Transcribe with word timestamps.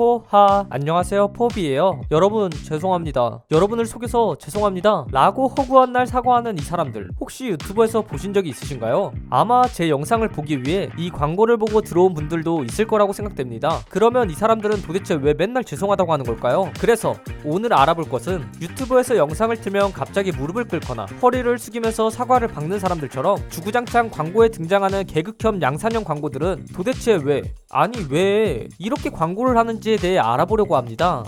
포하. 0.00 0.64
안녕하세요 0.70 1.34
포비예요. 1.34 2.00
여러분 2.10 2.50
죄송합니다. 2.50 3.42
여러분을 3.50 3.84
속여서 3.84 4.38
죄송합니다. 4.38 5.04
라고 5.12 5.48
허구한 5.48 5.92
날 5.92 6.06
사과하는 6.06 6.56
이 6.56 6.62
사람들 6.62 7.10
혹시 7.20 7.48
유튜브에서 7.48 8.00
보신 8.00 8.32
적이 8.32 8.48
있으신가요? 8.48 9.12
아마 9.28 9.62
제 9.64 9.90
영상을 9.90 10.26
보기 10.28 10.62
위해 10.62 10.88
이 10.96 11.10
광고를 11.10 11.58
보고 11.58 11.82
들어온 11.82 12.14
분들도 12.14 12.64
있을 12.64 12.86
거라고 12.86 13.12
생각됩니다. 13.12 13.80
그러면 13.90 14.30
이 14.30 14.32
사람들은 14.32 14.80
도대체 14.80 15.16
왜 15.16 15.34
맨날 15.34 15.64
죄송하다고 15.64 16.10
하는 16.10 16.24
걸까요? 16.24 16.72
그래서 16.80 17.14
오늘 17.44 17.74
알아볼 17.74 18.08
것은 18.08 18.42
유튜브에서 18.62 19.18
영상을 19.18 19.54
틀면 19.54 19.92
갑자기 19.92 20.32
무릎을 20.32 20.64
꿇거나 20.64 21.04
허리를 21.20 21.58
숙이면서 21.58 22.08
사과를 22.08 22.48
박는 22.48 22.78
사람들처럼 22.78 23.50
주구장창 23.50 24.08
광고에 24.08 24.48
등장하는 24.48 25.04
개그겸 25.04 25.60
양산형 25.60 26.04
광고들은 26.04 26.68
도대체 26.74 27.20
왜? 27.22 27.42
아니 27.68 27.98
왜? 28.08 28.66
이렇게 28.78 29.10
광고를 29.10 29.58
하는지 29.58 29.89
에 29.90 29.96
대해 29.96 30.18
알아보려고 30.18 30.76
합니다. 30.76 31.24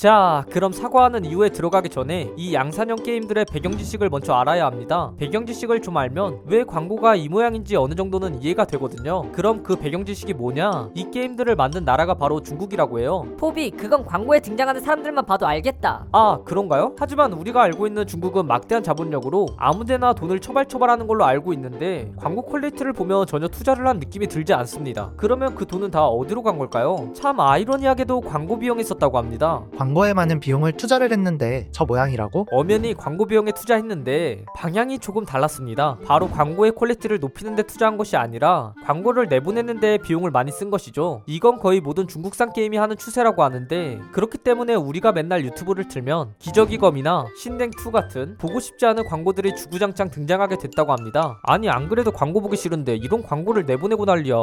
자, 0.00 0.46
그럼 0.50 0.72
사과하는 0.72 1.26
이유에 1.26 1.50
들어가기 1.50 1.90
전에 1.90 2.30
이 2.34 2.54
양산형 2.54 3.02
게임들의 3.02 3.44
배경 3.52 3.76
지식을 3.76 4.08
먼저 4.08 4.32
알아야 4.32 4.64
합니다. 4.64 5.12
배경 5.18 5.44
지식을 5.44 5.82
좀 5.82 5.98
알면 5.98 6.38
왜 6.46 6.64
광고가 6.64 7.16
이 7.16 7.28
모양인지 7.28 7.76
어느 7.76 7.94
정도는 7.94 8.40
이해가 8.40 8.64
되거든요. 8.64 9.30
그럼 9.32 9.62
그 9.62 9.76
배경 9.76 10.06
지식이 10.06 10.32
뭐냐? 10.32 10.88
이 10.94 11.10
게임들을 11.10 11.54
만든 11.54 11.84
나라가 11.84 12.14
바로 12.14 12.40
중국이라고 12.40 12.98
해요. 12.98 13.26
포비 13.36 13.72
그건 13.72 14.06
광고에 14.06 14.40
등장하는 14.40 14.80
사람들만 14.80 15.26
봐도 15.26 15.46
알겠다 15.46 16.06
아, 16.12 16.38
그런가요? 16.46 16.94
하지만 16.98 17.34
우리가 17.34 17.62
알고 17.64 17.86
있는 17.86 18.06
중국은 18.06 18.46
막대한 18.46 18.82
자본력으로 18.82 19.48
아무데나 19.58 20.14
돈을 20.14 20.40
처발처발하는 20.40 21.08
걸로 21.08 21.26
알고 21.26 21.52
있는데 21.52 22.10
광고 22.16 22.40
퀄리티를 22.40 22.94
보면 22.94 23.26
전혀 23.26 23.48
투자를 23.48 23.86
한 23.86 23.98
느낌이 23.98 24.28
들지 24.28 24.54
않습니다. 24.54 25.12
그러면 25.18 25.54
그 25.54 25.66
돈은 25.66 25.90
다 25.90 26.06
어디로 26.06 26.42
간 26.42 26.56
걸까요? 26.56 27.10
참 27.12 27.38
아이러니하게도 27.38 28.22
광고 28.22 28.58
비용에 28.58 28.82
썼다고 28.82 29.18
합니다. 29.18 29.62
광고에 29.90 30.14
많은 30.14 30.38
비용을 30.38 30.74
투자를 30.74 31.10
했는데 31.10 31.66
저 31.72 31.84
모양이라고? 31.84 32.46
엄연히 32.52 32.94
광고 32.94 33.26
비용에 33.26 33.50
투자했는데 33.50 34.44
방향이 34.54 35.00
조금 35.00 35.24
달랐습니다. 35.24 35.98
바로 36.06 36.28
광고의 36.30 36.76
퀄리티를 36.76 37.18
높이는 37.18 37.56
데 37.56 37.64
투자한 37.64 37.96
것이 37.96 38.16
아니라 38.16 38.72
광고를 38.84 39.26
내보내는 39.26 39.80
데 39.80 39.98
비용을 39.98 40.30
많이 40.30 40.52
쓴 40.52 40.70
것이죠. 40.70 41.24
이건 41.26 41.58
거의 41.58 41.80
모든 41.80 42.06
중국산 42.06 42.52
게임이 42.52 42.76
하는 42.76 42.96
추세라고 42.96 43.42
하는데 43.42 43.98
그렇기 44.12 44.38
때문에 44.38 44.76
우리가 44.76 45.10
맨날 45.10 45.44
유튜브를 45.44 45.88
틀면 45.88 46.34
기적의 46.38 46.84
검이나 46.84 47.24
신댕2 47.42 47.90
같은 47.90 48.36
보고 48.38 48.60
싶지 48.60 48.86
않은 48.86 49.06
광고들이 49.06 49.56
주구장창 49.56 50.10
등장하게 50.10 50.58
됐다고 50.58 50.92
합니다. 50.92 51.40
아니 51.42 51.68
안 51.68 51.88
그래도 51.88 52.12
광고 52.12 52.40
보기 52.40 52.56
싫은데 52.56 52.94
이런 52.94 53.24
광고를 53.24 53.66
내보내고 53.66 54.04
난리야. 54.04 54.36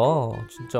진짜. 0.50 0.80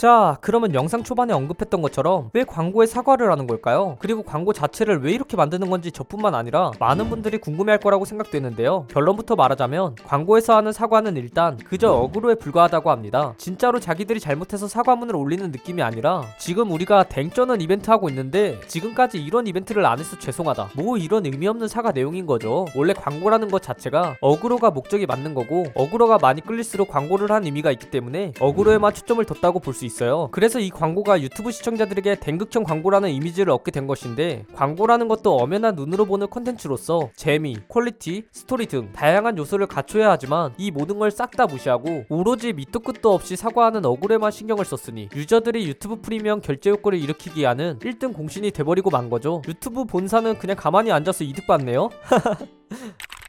자, 0.00 0.38
그러면 0.40 0.72
영상 0.72 1.02
초반에 1.02 1.34
언급했던 1.34 1.82
것처럼 1.82 2.30
왜 2.32 2.42
광고에 2.42 2.86
사과를 2.86 3.30
하는 3.30 3.46
걸까요? 3.46 3.98
그리고 3.98 4.22
광고 4.22 4.54
자체를 4.54 5.02
왜 5.02 5.12
이렇게 5.12 5.36
만드는 5.36 5.68
건지 5.68 5.92
저뿐만 5.92 6.34
아니라 6.34 6.70
많은 6.80 7.10
분들이 7.10 7.36
궁금해할 7.36 7.80
거라고 7.80 8.06
생각되는데요. 8.06 8.86
결론부터 8.88 9.36
말하자면 9.36 9.96
광고에서 10.06 10.56
하는 10.56 10.72
사과는 10.72 11.18
일단 11.18 11.58
그저 11.58 11.92
어그로에 11.92 12.36
불과하다고 12.36 12.90
합니다. 12.90 13.34
진짜로 13.36 13.78
자기들이 13.78 14.20
잘못해서 14.20 14.68
사과문을 14.68 15.14
올리는 15.14 15.50
느낌이 15.50 15.82
아니라 15.82 16.22
지금 16.38 16.70
우리가 16.70 17.02
댕쩌는 17.02 17.60
이벤트 17.60 17.90
하고 17.90 18.08
있는데 18.08 18.58
지금까지 18.68 19.22
이런 19.22 19.46
이벤트를 19.46 19.84
안 19.84 19.98
해서 19.98 20.18
죄송하다. 20.18 20.70
뭐 20.76 20.96
이런 20.96 21.26
의미 21.26 21.46
없는 21.46 21.68
사과 21.68 21.92
내용인 21.92 22.24
거죠. 22.24 22.64
원래 22.74 22.94
광고라는 22.94 23.50
것 23.50 23.60
자체가 23.60 24.16
어그로가 24.22 24.70
목적이 24.70 25.04
맞는 25.04 25.34
거고 25.34 25.66
어그로가 25.74 26.16
많이 26.22 26.40
끌릴수록 26.40 26.88
광고를 26.88 27.30
한 27.30 27.44
의미가 27.44 27.70
있기 27.72 27.90
때문에 27.90 28.32
어그로에만 28.40 28.94
초점을 28.94 29.22
뒀다고 29.26 29.60
볼 29.60 29.74
수 29.74 29.84
있 29.84 29.89
어요. 30.02 30.28
그래서 30.32 30.58
이 30.60 30.70
광고가 30.70 31.20
유튜브 31.20 31.50
시청자들에게 31.52 32.20
댕극혐 32.20 32.64
광고라는 32.64 33.10
이미지를 33.10 33.52
얻게 33.52 33.70
된 33.70 33.86
것인데 33.86 34.44
광고라는 34.54 35.08
것도 35.08 35.36
엄연한 35.36 35.74
눈으로 35.74 36.04
보는 36.06 36.28
컨텐츠로서 36.30 37.10
재미, 37.14 37.56
퀄리티, 37.68 38.24
스토리 38.32 38.66
등 38.66 38.90
다양한 38.92 39.36
요소를 39.38 39.66
갖춰야 39.66 40.10
하지만 40.10 40.52
이 40.58 40.70
모든 40.70 40.98
걸 40.98 41.10
싹 41.10 41.30
다 41.36 41.46
무시하고 41.46 42.04
오로지 42.08 42.52
밑도 42.52 42.80
끝도 42.80 43.12
없이 43.14 43.36
사과하는 43.36 43.84
어그로에만 43.84 44.30
신경을 44.30 44.64
썼으니 44.64 45.08
유저들이 45.14 45.66
유튜브 45.66 46.00
프리미엄 46.00 46.40
결제 46.40 46.70
효과를 46.70 46.98
일으키기 46.98 47.40
위한 47.40 47.58
1등 47.58 48.12
공신이 48.14 48.50
돼버리고 48.52 48.90
만 48.90 49.10
거죠. 49.10 49.42
유튜브 49.48 49.84
본사는 49.84 50.38
그냥 50.38 50.56
가만히 50.56 50.90
앉아서 50.92 51.24
이득 51.24 51.46
받네요. 51.46 51.90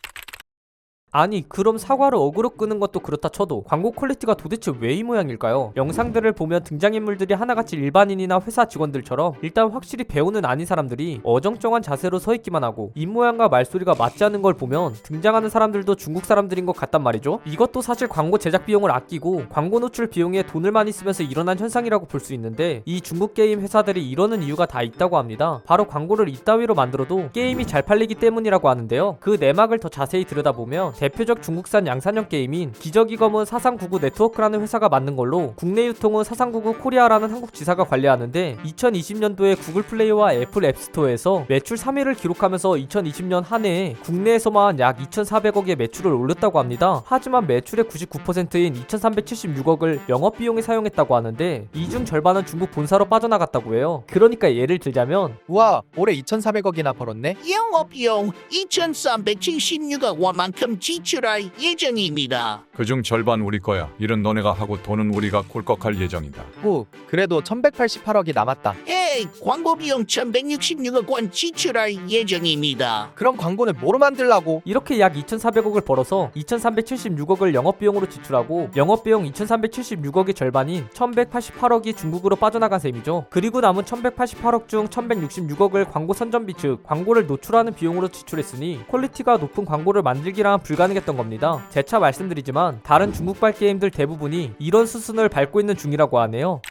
아니 1.14 1.48
그럼 1.50 1.78
사과를 1.78 2.18
어그로 2.18 2.52
끄는 2.52 2.80
것도 2.80 3.02
그렇다 3.02 3.28
쳐도 3.30 3.64
광고 3.64 3.92
퀄리티가 3.92 4.36
도대체 4.36 4.72
왜 4.80 4.92
이 4.92 5.04
모양일까요? 5.04 5.72
영상들을 5.78 6.32
보면 6.34 6.64
등장인물들이 6.64 7.34
하나같이 7.34 7.76
일반인이나 7.78 8.40
회사 8.46 8.66
직원들처럼 8.66 9.34
일단 9.42 9.70
확실히 9.72 10.04
배우는 10.04 10.44
아닌 10.46 10.66
사람들이 10.66 11.22
어정쩡한 11.24 11.82
자세로 11.82 12.20
서 12.20 12.36
있기만 12.36 12.64
하고 12.64 12.92
입모양과 12.96 13.48
말소리가 13.50 13.96
맞지 13.98 14.24
않는 14.26 14.42
걸 14.42 14.54
보면 14.54 14.94
등장하는 15.04 15.50
사람들도 15.50 15.96
중국 15.96 16.26
사람들인 16.26 16.66
것 16.66 16.76
같단 16.76 17.02
말이죠. 17.04 17.40
이것도 17.46 17.82
사실 17.82 18.08
광고 18.10 18.38
제작 18.38 18.66
비용을 18.66 18.92
아끼고 18.92 19.44
광고 19.50 19.80
노출 19.80 20.08
비용에 20.08 20.44
돈을 20.44 20.72
많이 20.72 20.92
쓰면서 20.92 21.24
일어난 21.24 21.58
현상이라고 21.58 22.06
볼 22.06 22.22
수 22.22 22.34
있는데 22.36 22.84
이 22.86 23.02
중국 23.02 23.34
게임 23.34 23.62
회사들이 23.62 24.08
이러는 24.08 24.44
이유가 24.44 24.68
다 24.68 24.84
있다고 24.84 25.18
합니다. 25.18 25.62
바로 25.66 25.88
광고를 25.88 26.30
이따위로 26.30 26.76
만들어도 26.76 27.30
게임이 27.34 27.66
잘 27.66 27.82
팔리기 27.82 28.16
때문이라고 28.16 28.70
하는데요. 28.70 29.18
그 29.20 29.38
내막을 29.40 29.80
더 29.80 29.90
자세히 29.90 30.24
들여다보면 30.26 30.94
대표적 31.02 31.42
중국산 31.42 31.88
양산형 31.88 32.30
게임인 32.30 32.74
기적의 32.74 33.18
검은 33.18 33.46
사삼구구 33.46 33.98
네트워크라는 34.02 34.62
회사가 34.62 34.88
만든 34.88 35.16
걸로 35.16 35.54
국내 35.56 35.88
유통은 35.88 36.24
사삼구구 36.24 36.78
코리아라는 36.78 37.32
한국 37.32 37.56
지사가 37.56 37.86
관리하는데 37.86 38.58
2020년도에 38.64 39.58
구글 39.60 39.82
플레이와 39.82 40.36
애플 40.36 40.64
앱스토어에서 40.64 41.46
매출 41.50 41.76
3위를 41.76 42.16
기록하면서 42.16 42.74
2020년 42.74 43.44
한 43.44 43.66
해에 43.66 43.96
국내에서만 44.04 44.78
약 44.80 45.00
2,400억의 45.00 45.76
매출을 45.76 46.14
올렸다고 46.14 46.60
합니다. 46.60 47.02
하지만 47.08 47.48
매출의 47.48 47.86
99%인 47.86 48.76
2,376억을 48.76 50.02
영업 50.08 50.38
비용에 50.38 50.62
사용했다고 50.62 51.16
하는데 51.16 51.68
이 51.74 51.90
중 51.90 52.06
절반은 52.06 52.46
중국 52.46 52.70
본사로 52.70 53.06
빠져나갔다고 53.06 53.74
해요. 53.74 54.04
그러니까 54.06 54.54
예를 54.54 54.78
들자면 54.78 55.36
우와 55.48 55.82
올해 55.98 56.14
2,400억이나 56.14 56.96
벌었네? 56.96 57.38
영업 57.50 57.90
비용 57.90 58.30
2,376억 58.52 60.20
원만큼 60.20 60.80
지 60.80 60.91
출할 61.00 61.52
예정입니다. 61.60 62.64
그중 62.76 63.04
절반 63.04 63.42
우리 63.42 63.60
거야. 63.60 63.90
일은 64.00 64.22
너네가 64.24 64.54
하고 64.54 64.82
돈은 64.82 65.14
우리가 65.14 65.44
꿀꺽할 65.48 66.00
예정이다. 66.00 66.44
후 66.62 66.86
그래도 67.08 67.42
1,188억이 67.42 68.34
남았다 68.34 68.76
에이, 68.88 69.28
광고 69.44 69.76
비용 69.76 70.06
1,166억 70.06 71.10
원 71.10 71.32
지출할 71.32 72.10
예정입니다. 72.10 73.12
그럼 73.16 73.38
광고는 73.38 73.74
뭐로 73.80 74.00
만들라고? 74.00 74.62
이렇게 74.66 75.00
약 75.00 75.14
2,400억을 75.14 75.86
벌어서 75.86 76.32
2,376억을 76.36 77.54
영업비용으로 77.54 78.10
지출하고 78.10 78.72
영업비용 78.76 79.26
2,376억의 79.32 80.36
절반인 80.36 80.88
1,188억이 80.94 81.96
중국으로 81.98 82.36
빠져나간 82.36 82.80
셈이죠. 82.80 83.26
그리고 83.30 83.62
남은 83.62 83.84
1,188억 83.84 84.68
중 84.68 84.88
1,166억을 84.88 85.92
광고 85.92 86.14
선전비 86.14 86.54
즉 86.58 86.84
광고를 86.84 87.28
노출하는 87.28 87.74
비용으로 87.74 88.08
지출했으니 88.08 88.88
quality가 88.88 89.38
높은 89.38 89.66
광고를 89.66 90.02
만들기란 90.02 90.62
불가능했던 90.62 91.18
겁니다. 91.18 91.64
재차 91.70 92.00
말씀드리지만 92.00 92.80
다른 92.84 93.14
중국발 93.14 93.54
게임들 93.54 93.92
대부분이 93.92 94.54
이런 94.60 94.86
수순을 94.86 95.30
밟고 95.30 95.60
있는 95.60 95.76
중이라고 95.76 96.20
하네요. 96.20 96.62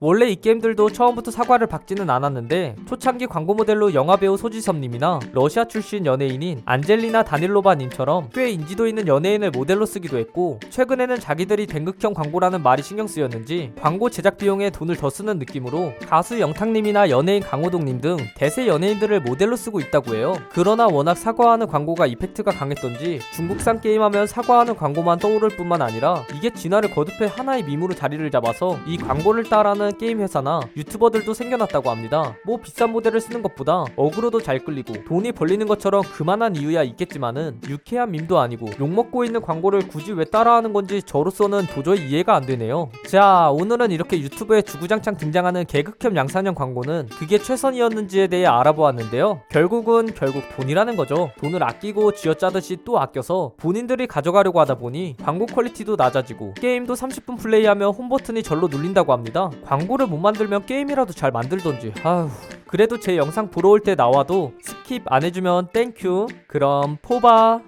원래 0.00 0.28
이 0.28 0.36
게임들도 0.36 0.90
처음부터 0.90 1.32
사과를 1.32 1.66
박지는 1.66 2.08
않았는데 2.08 2.76
초창기 2.86 3.26
광고 3.26 3.54
모델로 3.54 3.94
영화배우 3.94 4.36
소지섭님이나 4.36 5.18
러시아 5.32 5.64
출신 5.64 6.06
연예인인 6.06 6.62
안젤리나 6.66 7.24
다닐로바님처럼 7.24 8.28
꽤 8.32 8.48
인지도 8.48 8.86
있는 8.86 9.08
연예인을 9.08 9.50
모델로 9.50 9.86
쓰기도 9.86 10.18
했고 10.18 10.60
최근에는 10.70 11.18
자기들이 11.18 11.66
댕극형 11.66 12.14
광고라는 12.14 12.62
말이 12.62 12.80
신경 12.80 13.08
쓰였는지 13.08 13.72
광고 13.80 14.08
제작 14.08 14.38
비용에 14.38 14.70
돈을 14.70 14.94
더 14.94 15.10
쓰는 15.10 15.40
느낌으로 15.40 15.94
가수 16.06 16.38
영탁님이나 16.38 17.10
연예인 17.10 17.42
강호동님 17.42 18.00
등 18.00 18.18
대세 18.36 18.68
연예인들을 18.68 19.22
모델로 19.22 19.56
쓰고 19.56 19.80
있다고 19.80 20.14
해요. 20.14 20.36
그러나 20.52 20.86
워낙 20.86 21.16
사과하는 21.16 21.66
광고가 21.66 22.06
effect가 22.06 22.52
강했던지 22.52 23.18
중국산 23.34 23.80
게임하면 23.80 24.28
사과하는 24.28 24.76
광고만 24.76 25.18
떠오를 25.18 25.48
뿐만 25.48 25.82
아니라 25.82 26.22
이게 26.36 26.50
진화를 26.50 26.92
거듭해 26.92 27.28
하나의 27.34 27.64
밈으로 27.64 27.96
자리를 27.96 28.30
잡아서 28.30 28.78
이 28.86 28.96
광고를 28.96 29.42
따라하는 29.42 29.87
하는 29.88 29.98
게임 29.98 30.20
회사나 30.20 30.60
유튜버들도 30.76 31.32
생겨났다고 31.32 31.90
합니다. 31.90 32.36
뭐 32.44 32.58
비싼 32.58 32.92
모델을 32.92 33.20
쓰는 33.20 33.42
것보다 33.42 33.84
어그로도 33.96 34.42
잘 34.42 34.58
끌리고 34.58 35.04
돈이 35.04 35.32
벌리는 35.32 35.66
것처럼 35.66 36.02
그만한 36.02 36.56
이유야 36.56 36.82
있겠지만은 36.82 37.60
유쾌한 37.68 38.10
밈도 38.10 38.38
아니고 38.38 38.68
욕먹고 38.78 39.24
있는 39.24 39.40
광고를 39.40 39.88
굳이 39.88 40.12
왜 40.12 40.24
따라하는 40.24 40.72
건지 40.72 41.02
저로서는 41.02 41.66
도저히 41.74 42.08
이해가 42.08 42.34
안 42.34 42.44
되네요. 42.44 42.90
자, 43.06 43.50
오늘은 43.50 43.90
이렇게 43.90 44.20
유튜브에 44.20 44.62
주구장창 44.62 45.16
등장하는 45.16 45.64
개그캠 45.64 46.16
양산형 46.16 46.54
광고는 46.54 47.08
그게 47.18 47.38
최선이었는지에 47.38 48.26
대해 48.26 48.46
알아보았는데요. 48.46 49.40
결국은 49.50 50.12
결국 50.14 50.42
돈이라는 50.56 50.96
거죠. 50.96 51.30
돈을 51.38 51.62
아끼고 51.62 52.12
쥐어짜듯이 52.12 52.78
또 52.84 53.00
아껴서 53.00 53.52
본인들이 53.56 54.06
가져가려고 54.06 54.60
하다 54.60 54.76
보니 54.76 55.16
광고 55.22 55.46
quality도 55.46 55.96
낮아지고 55.96 56.54
게임도 56.54 56.94
30분 56.94 57.38
플레이하면 57.38 57.90
홈 57.92 58.08
버튼이 58.08 58.42
절로 58.42 58.68
눌린다고 58.68 59.12
합니다. 59.12 59.50
광고를 59.78 60.06
못 60.08 60.18
만들면 60.18 60.66
게임이라도 60.66 61.12
잘 61.12 61.30
만들던지. 61.30 61.92
아휴. 62.02 62.28
그래도 62.66 62.98
제 62.98 63.16
영상 63.16 63.50
보러 63.50 63.70
올 63.70 63.80
때 63.80 63.94
나와도 63.94 64.52
skip 64.62 65.02
안 65.06 65.22
해주면 65.22 65.68
thank 65.72 66.02
you. 66.02 66.26
그럼 66.48 66.98
포바. 67.00 67.60